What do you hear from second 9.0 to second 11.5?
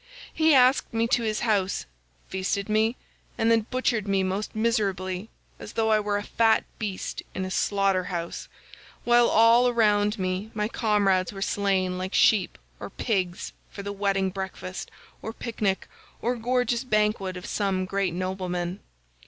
while all around me my comrades were